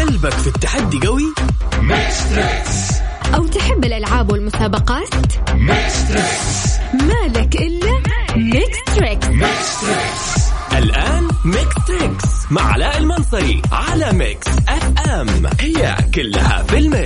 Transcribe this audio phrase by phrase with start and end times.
[0.00, 1.34] قلبك في التحدي قوي؟
[3.34, 5.08] أو تحب الألعاب والمسابقات؟
[6.94, 8.02] مالك إلا
[8.36, 9.26] Mix Trix.
[10.78, 15.46] الآن Mix Trix مع علاء المنصري على Mix FM.
[15.60, 17.03] هي كلها في ال mix.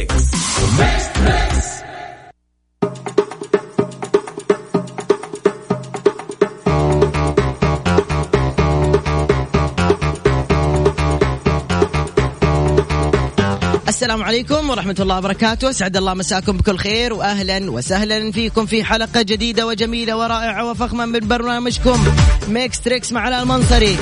[14.08, 15.72] السلام عليكم ورحمة الله وبركاته.
[15.72, 21.18] سعد الله مساكم بكل خير وأهلا وسهلا فيكم في حلقة جديدة وجميلة ورائعة وفخمة من
[21.18, 22.04] برنامجكم
[22.48, 23.96] Mix Trix مع علاء المنصري.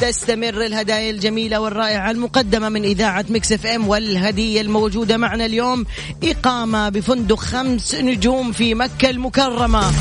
[0.00, 5.84] تستمر الهدايا الجميلة والرائعة المقدمة من إذاعة Mix FM والهدية الموجودة معنا اليوم.
[6.24, 9.92] إقامة بفندق خمس نجوم في مكة المكرمة.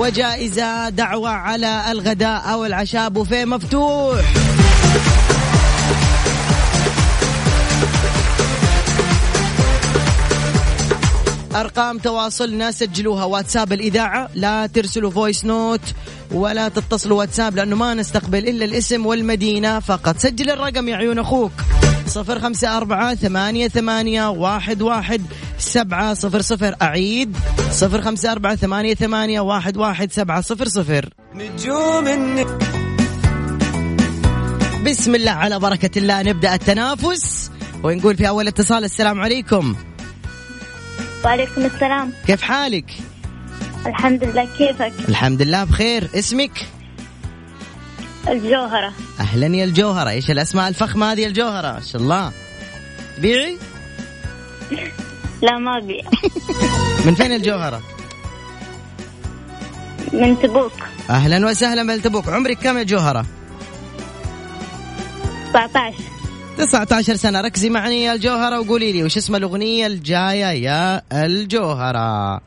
[0.00, 4.20] وجائزة دعوة على الغداء أو العشاء بوفيه مفتوح.
[11.54, 14.28] أرقام تواصلنا سجلوها واتساب الإذاعة.
[14.34, 15.80] لا ترسلوا voice note
[16.30, 20.18] ولا تتصلوا واتساب لأنه ما نستقبل إلا الاسم والمدينة فقط.
[20.18, 21.52] سجل الرقم يا عيون أخوك.
[22.10, 25.22] صفر خمسة أربعة ثمانية ثمانية واحد واحد
[25.58, 26.74] سبعة صفر صفر.
[26.82, 27.36] أعيد
[27.70, 31.08] صفر خمسة أربعة ثمانية ثمانية واحد واحد سبعة صفر صفر.
[31.34, 32.04] نجوم
[34.86, 37.50] بسم الله على بركة الله نبدأ التنافس
[37.82, 39.74] ونقول في أول اتصال السلام عليكم.
[41.24, 42.12] وعليكم السلام.
[42.26, 42.90] كيف حالك؟
[43.86, 46.10] الحمد لله كيفك؟ الحمد لله بخير.
[46.14, 46.66] اسمك؟
[48.30, 48.92] الجوهرة.
[49.20, 50.10] أهلا يا الجوهرة.
[50.10, 52.32] إيش الأسماء الفخمة هذه الجوهرة؟ ما شاء الله.
[53.16, 53.56] تبيعي؟
[55.42, 56.02] لا ما بي
[57.06, 57.80] من فين الجوهرة؟
[60.12, 60.72] من تبوك.
[61.10, 63.26] أهلا وسهلا بالتبوك عمرك كم يا جوهرة؟
[65.50, 65.94] 19
[66.58, 67.40] 19 سنة.
[67.40, 72.40] ركزي معي يا الجوهرة وقولي لي وش اسم الأغنية الجاية يا الجوهرة؟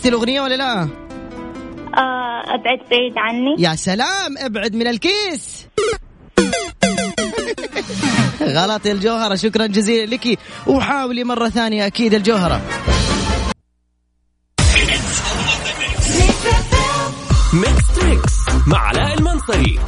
[0.00, 3.54] عرفتي الأغنية ولا لا؟ آه أبعد بعيد عني.
[3.58, 5.66] يا سلام أبعد من الكيس.
[8.56, 10.38] غلط يا الجوهرة شكرا جزيلا لك.
[10.66, 12.60] وحاولي مرة ثانية أكيد الجوهرة.
[17.52, 18.32] ميكس تريكس
[18.66, 19.78] مع علاء المنصري.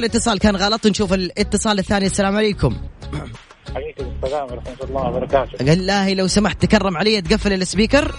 [0.00, 2.06] إذا أول اتصال كان غلط نشوف الاتصال الثاني.
[2.06, 2.76] السلام عليكم.
[3.76, 5.58] عليكم السلام ورحمة الله وبركاته.
[5.58, 8.14] قال الله لو سمحت تكرم علي تقفل ال speaker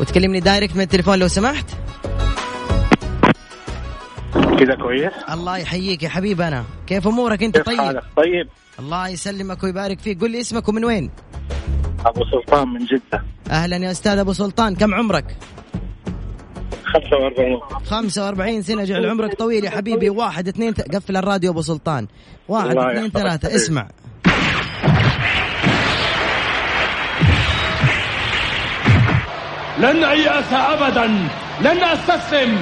[0.00, 1.66] وتكلمني direct من التليفون لو سمحت.
[4.32, 6.64] كذا كويس؟ الله يحييك يا حبيب أنا.
[6.86, 8.48] كيف أمورك؟ أنت كيف طيب؟ حالك؟ طيب.
[8.78, 10.20] الله يسلمك ويبارك فيك.
[10.20, 11.10] قل لي اسمك ومن وين؟
[12.06, 13.24] أبو سلطان من جدة.
[13.50, 14.76] أهلا يا أستاذ أبو سلطان.
[14.76, 15.36] كم عمرك؟
[16.92, 20.10] 45 45 سنة جعل عمرك طويل يا حبيبي.
[20.10, 20.80] واحد اثنين ث...
[20.80, 22.06] قفل الراديو أبو سلطان.
[22.48, 23.54] واحد اثنين ثلاثة.
[23.54, 23.88] اسمع.
[29.78, 31.06] لن أيأس أبدا.
[31.60, 32.58] لن أستسلم.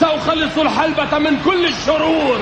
[0.00, 2.38] سأخلص الحلبة من كل الشرور.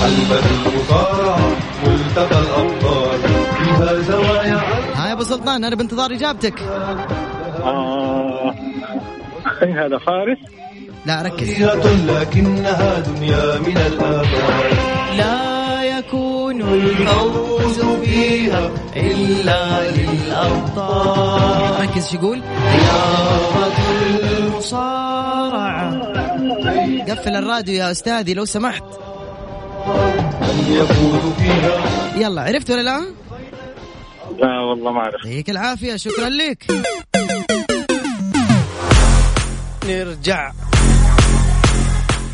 [0.00, 1.56] حلبة المصارعة
[1.86, 3.01] ملتقى الأبطال
[4.94, 6.60] ها يا أبو سلطان أنا بانتظار إجابتك.
[7.62, 8.54] آه
[9.62, 10.38] هذا فارس.
[11.06, 11.62] لا ركز.
[12.06, 14.26] لكنها دنيا من الآباء
[15.16, 21.80] لا يكون الفوز فيها إلا للأبطال.
[21.80, 22.42] ركز شو يقول؟
[22.72, 23.72] رياضة
[24.38, 26.02] المصارعة.
[27.08, 28.84] قفل الراديو يا أستاذي لو سمحت.
[32.16, 33.21] يلا عرفت ولا لا؟
[34.42, 35.24] لا والله ما أعرف.
[35.24, 36.66] يعطيك العافية شكرا لك.
[39.86, 40.52] نرجع.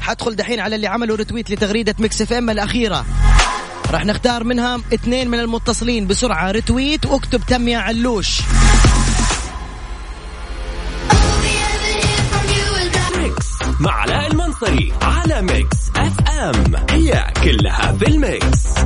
[0.01, 3.05] حدخل دحين على اللي عملوا retweet لتغريدة ميكس إف إم الأخيرة.
[3.91, 6.51] راح نختار منها اثنين من المتصلين بسرعة.
[6.51, 8.41] retweet واكتب تم يا علوش.
[13.81, 16.75] مع علاء المنصري على ميكس إف إم.
[16.91, 18.79] هي كلها في ال mix.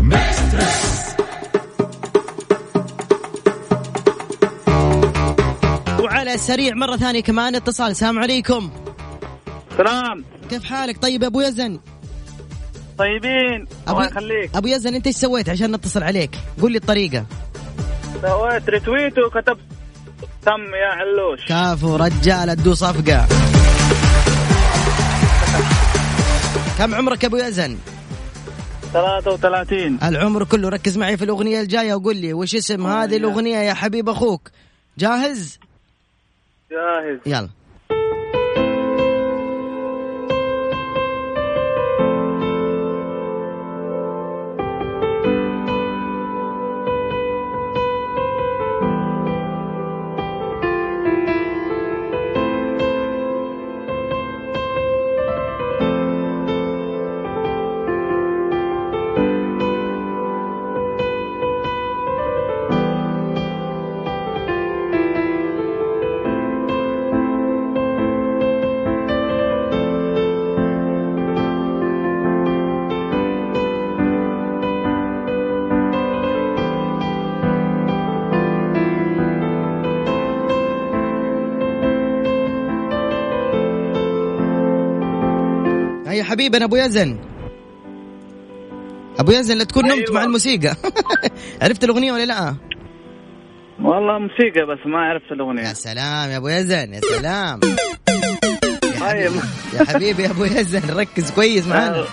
[6.43, 7.91] السريع مرة ثانية كمان اتصال.
[7.91, 8.71] السلام عليكم.
[9.77, 10.25] سلام.
[10.51, 11.81] كيف حالك؟ طيب يا أبو يزن.
[12.99, 13.67] طيبين.
[13.89, 14.57] الله يخليك.
[14.57, 16.31] أبو يزن أنت إيش سويت عشان نتصل عليك؟
[16.61, 17.27] قول لي الطريقة.
[18.23, 19.61] سويت retweet وكتبت
[20.43, 21.49] تم يا علوش.
[21.49, 23.27] كافو رجال أدو صفقة.
[26.79, 27.79] كم عمرك يا أبو يزن؟
[28.93, 33.75] 33 العمر كله ركز معي في الأغنية الجاية وقول لي وش اسم هذه الأغنية يا
[33.75, 34.51] حبيب أخوك؟
[34.99, 35.59] جاهز؟
[36.73, 37.19] جاهز.
[37.27, 37.49] يلا.
[86.33, 87.19] حبيبنا أبو يزن.
[89.19, 90.13] أبو يزن لا تكون نمت أيوة.
[90.15, 90.77] مع الموسيقى.
[91.63, 92.57] عرفت الأغنية ولا لا؟
[93.83, 97.61] والله موسيقى بس ما عرفت يا الاغنيه سلام يا أبو يزن يا سلام.
[97.65, 97.77] يا
[99.01, 99.03] طيب.
[99.03, 99.41] حبيبي
[99.75, 102.05] يا حبيبي يا أبو يزن ركز كويس معنا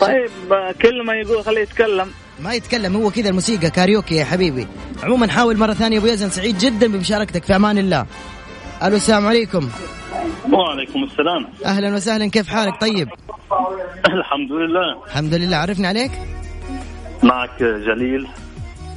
[0.00, 0.30] طيب
[0.82, 2.10] كل ما يقول خليه يتكلم.
[2.40, 4.66] ما يتكلم هو كذا الموسيقى كاريوكي يا حبيبي.
[5.02, 8.06] عموما حاول مرة ثانية أبو يزن سعيد جدا بمشاركتك في أمان الله.
[8.82, 9.68] ألو السلام عليكم.
[10.52, 11.46] وعليكم السلام.
[11.64, 13.08] أهلا وسهلا كيف حالك؟ طيب.
[14.06, 15.04] الحمد لله.
[15.06, 15.56] الحمد لله.
[15.56, 16.10] عرفنا عليك؟
[17.22, 18.26] معك جليل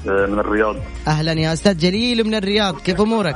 [0.08, 0.76] آه، من الرياض.
[1.08, 2.76] أهلا يا أستاذ جليل من الرياض.
[2.76, 3.36] كيف أمورك؟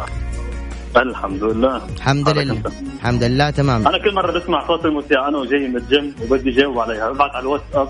[0.98, 1.82] الحمد لله.
[1.98, 2.62] الحمد لله؟
[2.96, 3.88] الحمد لله تمام.
[3.88, 7.12] أنا كل مرة بسمع صوت المذيع أنا وجاي من الجيم وبدي جاوب عليها.
[7.12, 7.88] ببعت على الواتساب.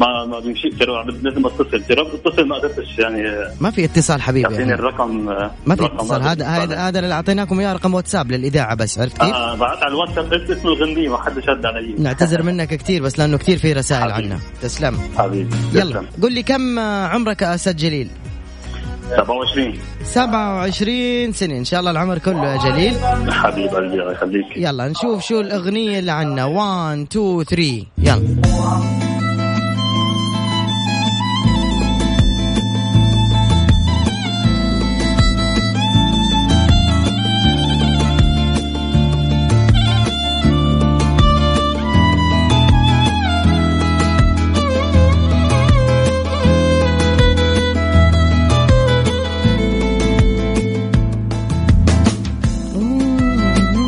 [0.00, 3.22] ما ما بيمشي جرب لازم اتصل جربت اتصل ما قدرتش يعني
[3.60, 4.74] ما في اتصال حبيبي يعطيني يعني.
[4.74, 5.24] الرقم
[5.66, 6.22] ما في اتصال.
[6.22, 6.46] هذا
[6.76, 10.68] هذا اللي أعطيناكم إياه رقم واتساب للإذاعة بس عرفت كيف؟ آه بعت على الواتساب اسم
[10.68, 11.94] الغنية ما حدش رد علي.
[11.98, 14.10] نعتذر منك كثير بس لأنه كثير في رسائل.
[14.12, 14.38] عنا.
[14.62, 14.98] تسلم.
[15.18, 16.02] حبيبي يلا.
[16.22, 18.08] قل لي كم عمرك يا أستاذ جليل؟
[19.16, 21.58] 27 27 سنة.
[21.58, 22.94] إن شاء الله العمر كله يا جليل.
[23.32, 24.56] حبيب قلبي الله يخليك.
[24.56, 26.44] يلا نشوف شو الأغنية اللي عنا.
[26.44, 28.95] 1 2 3 يلا.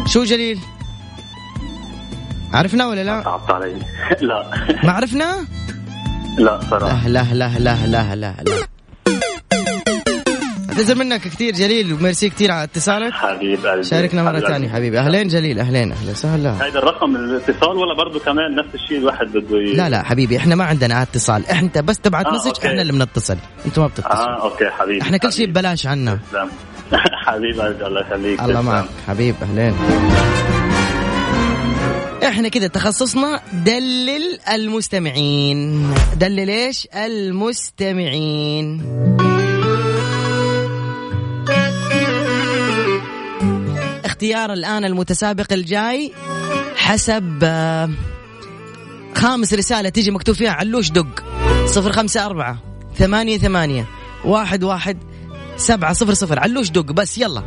[0.09, 0.59] شو جليل؟
[2.53, 3.75] عرفنا ولا لا؟ صعبت علي
[4.29, 4.51] لا
[4.85, 5.47] ما عرفنا؟
[6.39, 8.35] لا صراحة لا لا لا لا لا لا
[10.71, 14.69] اعتذر منك كثير جليل وميرسي كثير على اتصالك حبيب قلبي شاركنا مرة ثانية.
[14.69, 19.27] حبيبي أهلين جليل أهلين أهلا وسهلا هيدا الرقم الاتصال ولا برضه كمان نفس الشيء الواحد
[19.27, 19.57] بده.
[19.59, 22.67] لا لا حبيبي إحنا ما عندنا اتصال إحنا بس تبعت آه، message.
[22.67, 23.37] إحنا اللي بنتصل
[23.67, 25.47] أنتم ما بتتصلوا آه okay حبيبي إحنا كل شيء.
[25.47, 26.19] ببلاش عنا
[26.91, 27.01] تسلم.
[27.27, 28.41] حبيب قلبي الله يخليك.
[28.43, 28.63] الله.
[28.63, 28.85] معك.
[29.09, 29.75] حبيب أهلين.
[32.29, 35.91] إحنا كده تخصصنا دلل المستمعين.
[36.17, 38.83] دلل إيش؟ المستمعين.
[44.05, 46.13] اختيار الآن المتسابق الجاي
[46.77, 47.91] حسب آه،
[49.15, 51.25] خامس رسالة تيجي مكتوب فيها علوش دق.
[51.67, 52.59] صفر خمسة أربعة
[52.97, 53.87] ثمانية ثمانية
[54.25, 54.99] واحد واحد
[55.59, 56.39] سبعة صفر صفر.
[56.39, 57.43] علوش دق بس يلا.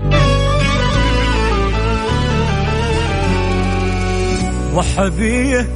[4.74, 5.70] وحبية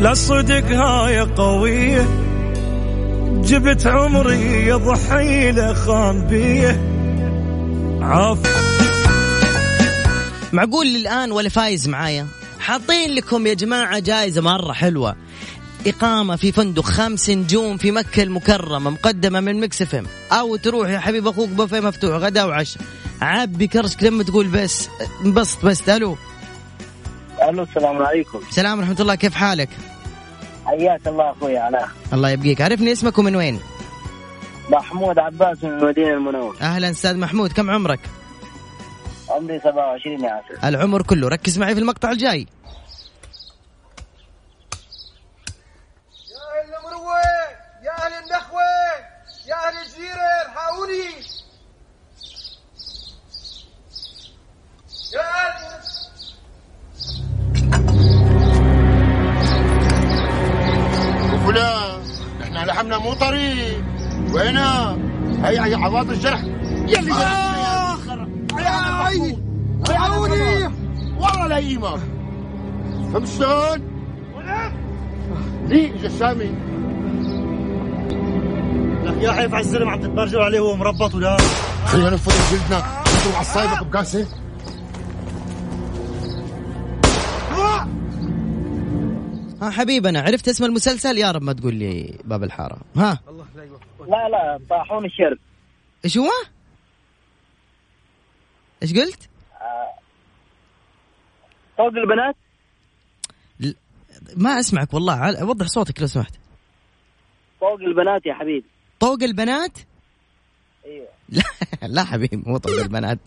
[0.00, 2.06] لا صدق هاي قوية.
[3.44, 6.80] جبت عمري يضحي له خان بية.
[8.02, 8.38] عاف.
[10.52, 12.26] معقول الآن ولا فايز معايا؟
[12.60, 15.16] حاطين لكم يا جماعة جائزة مرة حلوة.
[15.86, 20.06] إقامة في فندق خمس نجوم في مكة المكرمة مقدمة من مكس إف إم.
[20.32, 22.82] أو تروح يا حبيب أخوك بوفيه مفتوح غدا وعشاء.
[23.20, 24.88] عبي كرشك لما تقول بس
[25.24, 26.16] انبسط بس ألو.
[27.48, 28.40] ألو السلام عليكم.
[28.50, 29.68] سلام ورحمة الله كيف حالك؟
[30.66, 31.88] حياك الله أخوي علاء.
[32.12, 32.60] الله يبقيك.
[32.60, 33.60] عرفني اسمك ومن وين؟
[34.70, 36.56] محمود عباس من المدينة المنورة.
[36.60, 38.00] أهلا أستاذ محمود كم عمرك؟
[39.30, 40.66] عمري 27 يا عسل.
[40.68, 41.28] العمر كله.
[41.28, 42.46] ركز معي في المقطع الجاي.
[64.38, 64.98] وهنا
[65.42, 66.42] هي هي عواطف الجرح
[66.88, 68.08] يلي آخ
[68.58, 69.38] يا عيني.
[69.88, 70.66] الحقوني
[71.20, 72.00] والله لا يهمك.
[73.12, 73.82] فهمت شلون؟
[75.66, 76.54] ليه اجا سامي؟
[79.20, 81.36] يا حيف على الزلمه عم تتبرجوا عليه وهو مربط ولا؟
[81.86, 82.76] خلينا نفضل جلدنا.
[82.76, 84.26] أنتوا على الصايبه بقاسه
[89.62, 92.78] ها حبيبنا عرفت اسم المسلسل؟ يا رب ما تقول لي باب الحارة.
[92.96, 93.18] ها؟
[94.08, 95.38] لا لا طاحون الشرب
[96.04, 96.30] إيش هو؟
[98.82, 99.28] إيش قلت؟
[101.76, 102.36] فوق البنات
[104.36, 106.34] ما أسمعك والله وضح صوتك لو سمحت
[107.60, 108.66] فوق البنات يا حبيبي
[109.00, 109.78] طوق البنات؟
[110.86, 111.42] أيوه لا
[111.82, 113.18] لا حبيبي مو طوق البنات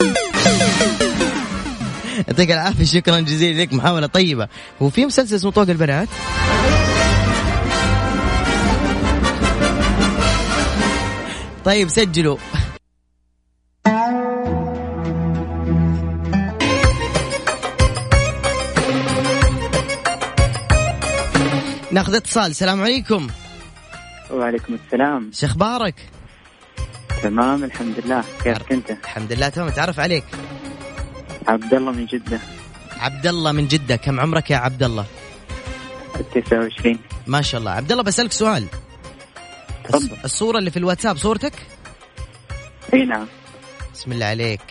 [2.27, 4.47] يعطيك العافية شكرا جزيلا لك محاولة طيبة
[4.81, 6.07] هو في مسلسل اسمه طوق البنات؟
[11.65, 12.38] طيب سجلوا.
[21.91, 22.51] ناخذ اتصال.
[22.51, 23.27] السلام عليكم.
[24.32, 25.32] وعليكم السلام.
[25.34, 25.96] شو أخبارك؟
[27.24, 28.24] تمام الحمد لله.
[28.44, 29.70] كيفك أنت؟ الحمد لله تمام.
[29.70, 30.24] تعرف عليك.
[31.48, 32.39] عبد الله من جدة.
[33.00, 33.96] عبد الله من جدة.
[33.96, 35.06] كم عمرك يا عبد الله؟
[36.34, 37.72] 29 ما شاء الله.
[37.72, 38.68] عبد الله بسألك سؤال.
[39.83, 40.17] تفضل.
[40.25, 41.53] الصورة اللي في الواتساب صورتك؟
[42.93, 43.27] اي نعم.
[43.93, 44.61] بسم الله عليك.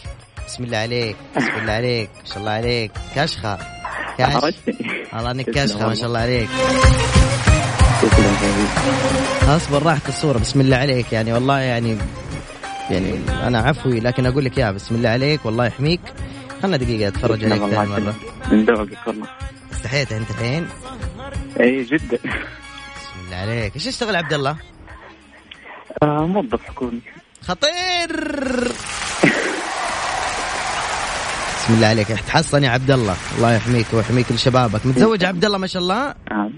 [0.47, 1.17] بسم الله عليك.
[1.37, 2.11] بسم الله عليك.
[2.21, 2.93] ما شاء الله عليك.
[3.17, 3.59] كشخة.
[4.19, 5.95] كش حرجتني والله انك كشخة ما.
[5.95, 6.49] شاء الله عليك.
[9.49, 11.13] أصبر راحت الصورة بسم الله عليك.
[11.13, 11.99] يعني والله يعني
[12.91, 15.47] يعني أنا عفوي لكن أقول لك يا بسم الله عليك.
[15.47, 16.01] والله يحميك.
[16.63, 18.15] خلنا دقيقة أتفرج عليك ثاني مرة.
[18.53, 19.27] من ذوقك والله.
[19.73, 20.69] استحيت أنت الحين
[21.61, 22.19] اي جدا.
[22.97, 23.75] بسم الله عليك.
[23.75, 24.57] إيش تشتغل عبد الله؟
[26.03, 27.01] آه موظف حكومي.
[27.43, 28.73] خطير.
[31.59, 32.07] بسم الله عليك.
[32.07, 33.17] تحصن يا عبد الله.
[33.37, 36.51] الله يحميك ويحميك لشبابك متزوج عبد الله ما شاء الله؟ آه.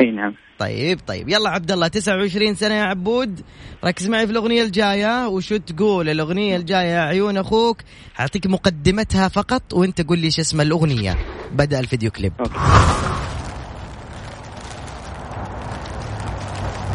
[0.00, 0.34] أي نعم.
[0.58, 1.28] طيب طيب.
[1.28, 3.40] يلا عبد الله 29 سنة يا عبود.
[3.84, 6.08] ركز معي في الأغنية الجاية وشو تقول.
[6.08, 7.78] الأغنية الجاية يا عيون أخوك.
[8.14, 11.18] حاعطيك مقدمتها فقط وأنت قول لي إيش اسم الأغنية.
[11.52, 12.32] بدأ الفيديو كليب.
[12.40, 12.58] أوكي.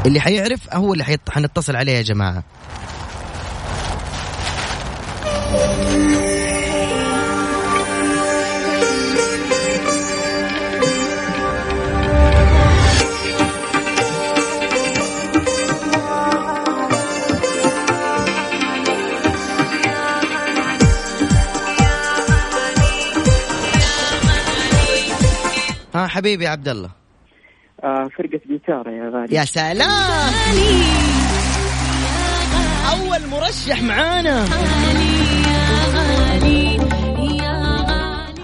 [0.05, 1.29] اللي حيعرف هو اللي حيط...
[1.29, 2.43] حنتصل عليه يا جماعة.
[25.95, 27.04] ها حبيبي عبد الله.
[27.85, 29.35] فرقة جيتار يا غالي.
[29.35, 30.33] يا سلام.
[32.91, 34.45] أول مرشح معانا.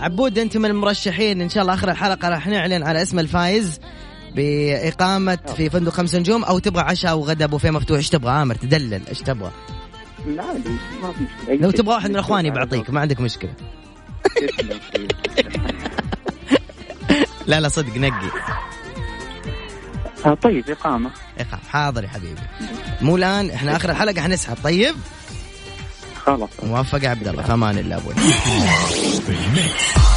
[0.01, 1.41] عبود أنت من المرشحين.
[1.41, 3.79] إن شاء الله آخر الحلقة راح نعلن على اسم الفايز
[4.36, 6.43] بإقامة في فندق خمس نجوم.
[6.43, 9.51] أو تبغى عشاء أو غدا بوفيه مفتوح إيش تبغى؟ عامر تدلل إيش تبغى؟
[10.27, 10.69] لا عادي
[11.03, 11.55] ما في مشكلة.
[11.55, 11.71] لو.
[11.71, 13.53] تبغى واحد من أخواني بعطيك ما عندك مشكلة.
[17.48, 18.31] لا لا صدق نقي.
[20.25, 21.12] آه طيب إقامة.
[21.40, 21.63] إقامة.
[21.70, 22.42] حاضر يا حبيبي.
[23.01, 24.58] مو الآن إحنا آخر الحلقة حنسحب.
[24.63, 24.96] طيب؟
[26.25, 26.50] خلاص.
[26.63, 27.44] موفق يا عبد الله.
[27.44, 28.13] في أمان الله أبوي.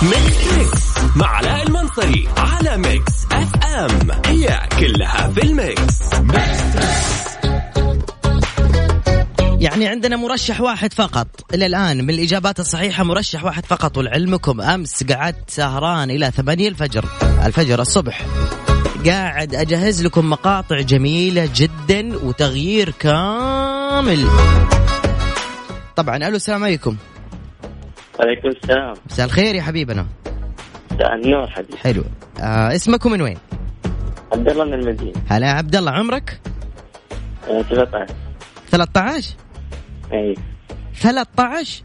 [0.03, 0.83] ميكس تريكس
[1.17, 4.11] مع علاء المنصري على ميكس أف أم.
[4.27, 5.99] هي كلها في ال mix.
[9.59, 11.27] يعني عندنا مرشح واحد فقط.
[11.55, 13.99] إلى الآن من الإجابات الصحيحة مرشح واحد فقط.
[13.99, 17.05] ولعلمكم أمس قعدت سهران إلى ثمانية الفجر.
[17.45, 18.25] الفجر الصبح.
[19.07, 24.29] قاعد أجهز لكم مقاطع جميلة جدا وتغيير كامل.
[25.97, 26.97] طبعا ألو السلام عليكم.
[28.21, 28.95] عليكم السلام.
[29.11, 30.07] مساء الخير يا حبيبنا.
[30.93, 31.77] مساء النور حبيبي.
[31.77, 32.05] حلو.
[32.41, 33.39] آه اسمك من وين؟
[34.33, 35.13] عبد الله من المدينة.
[35.29, 36.41] هلا عبد الله عمرك؟
[37.49, 38.15] آه 13
[38.71, 39.35] 13
[40.13, 40.35] اي
[40.95, 41.83] 13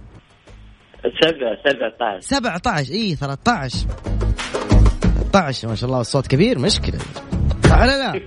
[1.21, 3.87] سبعة 17 17 اي 13
[5.33, 6.99] 13 ما شاء الله الصوت كبير مشكلة.
[7.69, 8.21] صح ولا لا؟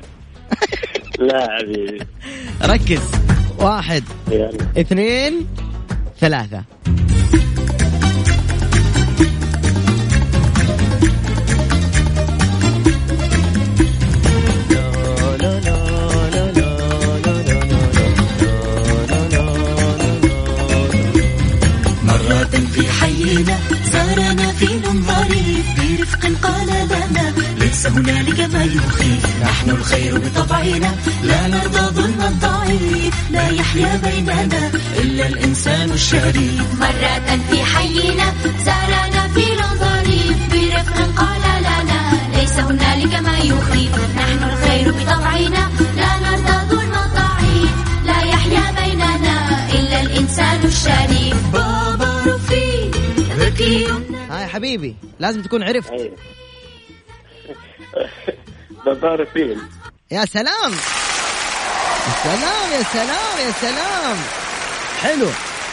[1.26, 2.06] لا حبيبي.
[2.62, 3.02] ركز.
[3.59, 4.50] واحد يلا.
[4.80, 5.47] اثنين
[6.21, 6.62] ثلاثة.
[22.04, 23.59] مرة في حينا
[23.92, 24.72] زارنا ظريف
[26.64, 30.94] لنا ليس هنالك ما يخيف نحن الخير بطبعنا.
[31.23, 36.80] لا نرضى ظلم الضعيف لا يحيا بيننا إلا الإنسان الشريف.
[36.80, 42.00] مرة في حينا زارنا فيل ظريف برفق قال لنا
[42.37, 45.71] ليس هنالك ما يخيف نحن الخير بطبعنا.
[45.97, 47.73] لا نرضى ظلم الضعيف
[48.06, 51.47] لا يحيا بيننا إلا الإنسان الشريف.
[51.52, 52.97] بابا رفيق
[53.38, 53.87] ذكي
[54.30, 55.90] هاي حبيبي لازم تكون عرفت.
[55.90, 56.16] أيوة.
[58.87, 59.59] بابار فيل
[60.11, 60.73] يا سلام!
[62.07, 64.17] يا سلام يا سلام يا سلام!
[65.01, 65.27] حلو.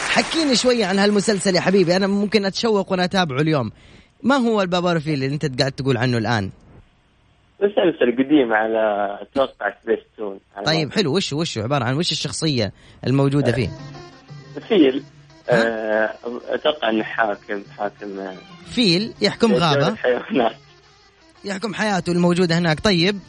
[0.10, 3.72] حكيني شوية عن هالمسلسل يا حبيبي أنا ممكن أتشوق وأنا أتابعه اليوم.
[4.24, 6.50] ما هو البابارفيل اللي أنت قاعد تقول عنه الآن؟
[7.62, 11.16] مسلسل قديم على أتوقع سبيستون طيب حلو.
[11.16, 12.74] وش وش عبارة عن؟ وش الشخصية
[13.08, 13.70] الموجودة فيه؟
[14.68, 15.04] فيل
[15.50, 16.14] آه،
[16.50, 18.36] أتوقع إنه حاكم حاكم آه،
[18.72, 19.88] فيل يحكم غابة.
[19.88, 20.56] الحيوانات.
[21.46, 22.80] يحكم حياته الموجودة هناك.
[22.80, 23.20] طيب.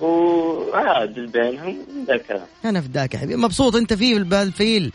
[0.00, 3.36] وعادل بينهم ذا الكلام أنا فداك يا حبيبي.
[3.36, 4.92] مبسوط أنت فيه بالفيل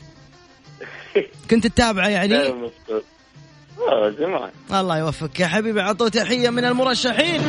[1.49, 3.03] كنت تتابعه يعني؟ مبسوط.
[3.87, 4.49] آه زمان.
[4.79, 5.81] الله يوفقك يا حبيبي.
[5.81, 7.41] عطوه تحية من المرشحين.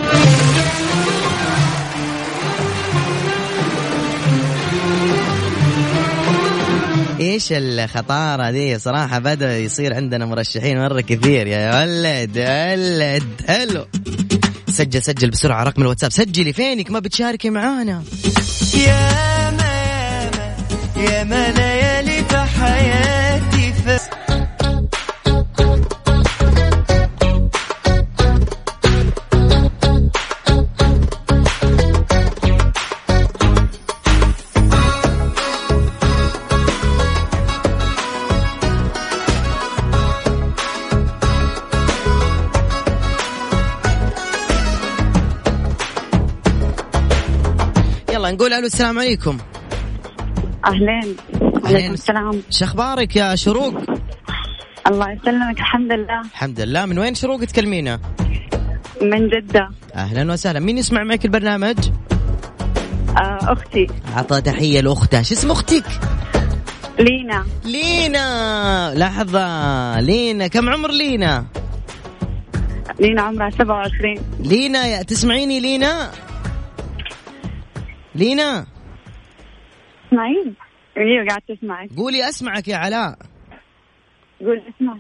[7.30, 13.25] إيش الخطارة دي صراحة بدأ يصير عندنا مرشحين مرة كثير يا ولد ولد.
[13.49, 13.87] حلو
[14.68, 16.12] سجل سجل بسرعة رقم الواتساب.
[16.12, 18.02] سجلي فينك ما بتشاركي معانا.
[18.75, 20.54] يا ما يا ما
[20.96, 23.59] يا ما ليالي في حياتي
[48.30, 49.38] يلا نقول ألو السلام عليكم.
[50.66, 51.16] أهلين.
[51.64, 52.43] عليكم السلام.
[52.50, 53.75] شو أخبارك يا شروق؟
[54.86, 56.21] الله يسلمك الحمد لله.
[56.21, 56.86] الحمد لله.
[56.86, 58.00] من وين شروق تكلمينا؟
[59.02, 59.69] من جدة.
[59.95, 60.60] أهلا وسهلا.
[60.60, 61.78] مين يسمع معك البرنامج؟
[63.16, 63.86] آه أختي.
[64.16, 65.23] عطى تحية لأختها.
[65.23, 65.84] شو اسم أختك؟
[66.99, 67.47] لينا.
[67.64, 68.95] لينا.
[68.97, 70.00] لحظة.
[70.00, 71.47] لينا كم عمر لينا؟
[73.00, 76.10] لينا عمرها 27 لينا يا تسمعيني لينا؟
[78.21, 78.67] لينا؟
[80.09, 80.54] اسمعين
[80.97, 83.19] أيوه قاعد تسمعك قولي أسمعك يا علاء.
[84.41, 84.97] قول اسمع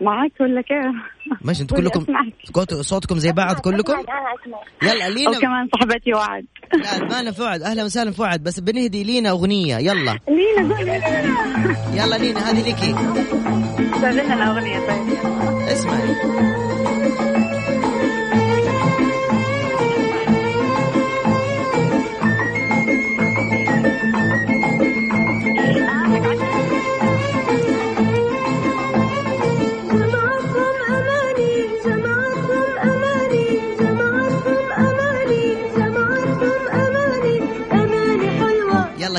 [0.00, 0.94] معك ولا كيف؟
[1.42, 2.06] ماشي أنتوا كلكم
[2.80, 3.92] صوتكم زي بعض كلكم؟
[4.82, 5.30] يلا لينا.
[5.30, 6.46] وكمان صاحبتي وعد.
[6.74, 7.62] لا معنا فؤاد.
[7.62, 8.42] أهلا وسهلا فؤاد.
[8.42, 9.76] بس بنهدي لينا أغنية.
[9.76, 10.18] يلا.
[10.28, 12.04] لينا قول لينا.
[12.04, 12.78] يلا لينا هذه لك
[14.00, 15.18] شغلنا الأغنية طيب.
[15.68, 16.14] اسمعي.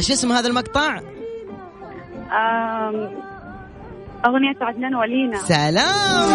[0.01, 0.97] شو اسم هذا المقطع؟
[2.31, 3.11] آم،
[4.25, 5.37] أغنية عدنان ولينا.
[5.37, 6.31] سلام.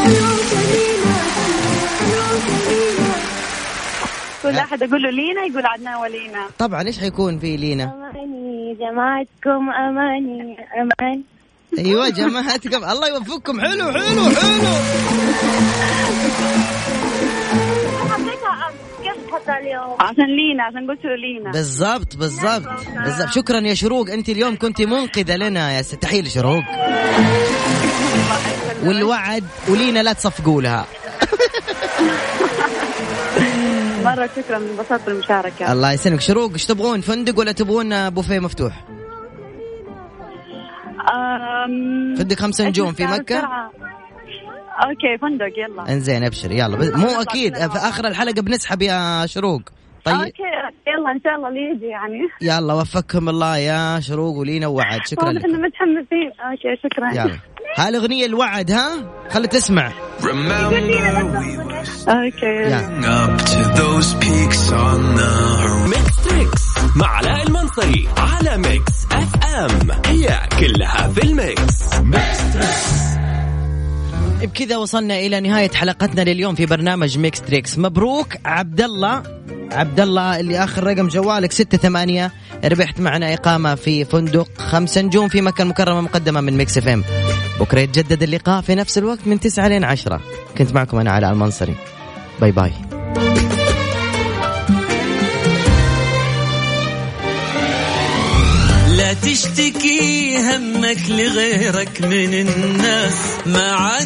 [4.43, 6.47] كل أحد أقول له لينا يقول عدنان ولينا.
[6.59, 11.23] طبعا إيش حيكون في لينا؟ أماني جماعتكم أماني أمان
[11.79, 12.85] أيوه جماعتكم.
[12.85, 13.61] الله يوفقكم.
[13.61, 14.71] حلو حلو حلو.
[19.49, 21.51] اليوم؟ عشان لينا عشان قلت له لينا.
[21.51, 22.69] بالضبط بالضبط
[23.05, 23.29] بالضبط.
[23.35, 24.11] شكرا يا شروق.
[24.11, 25.95] أنت اليوم كنت منقذة لنا يا ست.
[26.03, 26.63] تحية لشروق.
[28.87, 30.87] والوعد ولينا لا تصفقوا لها.
[34.05, 35.73] مرة شكرا انبسطت بالمشاركة.
[35.73, 36.21] الله يسلمك.
[36.21, 38.85] شروق إيش تبغون؟ فندق ولا تبغون بوفيه مفتوح.
[42.19, 43.39] فندق خمسة نجوم في مكة.
[43.39, 43.66] بسرعة.
[44.85, 45.93] okay فندق يلا.
[45.93, 46.53] إنزين أبشر.
[46.53, 47.57] يلا مو أكيد.
[47.57, 49.63] في آخر الحلقة بنسحب يا شروق.
[50.05, 50.15] طيب.
[50.15, 50.43] okay
[50.87, 52.29] يلا إن شاء الله اللي يجي يعني.
[52.41, 55.55] يلا وفقكم الله يا شروق ولينا ووعد شكرا واضح لكم.
[55.55, 56.31] انه متحمسين.
[56.51, 57.11] okay شكرا.
[57.13, 57.39] يلا.
[57.77, 58.89] هالأغنية الوعد ها؟
[59.31, 59.93] خلي تسمع.
[62.09, 62.67] okay.
[65.87, 66.63] ميكس تريكس
[66.97, 70.29] مع علاء المنصري على ميكس اف ام هي
[70.61, 71.97] كلها في ال mix.
[74.43, 79.23] بكذا وصلنا إلى نهاية حلقتنا لليوم في برنامج ميكس تريكس مبروك عبد الله
[79.73, 82.33] عبد الله اللي آخر رقم جوالك ستة ثمانية.
[82.65, 87.05] ربحت معنا إقامة في فندق خمسة نجوم في مكه المكرمه مقدمة من ميكس اف ام
[87.61, 90.21] بكرة يتجدد اللقاء في نفس الوقت من 9 لين 10
[90.59, 91.75] كنت معكم أنا علاء المنصري.
[92.41, 92.73] bye bye
[98.97, 103.15] لا تشتكي همك لغيرك من الناس.
[103.47, 103.73] ما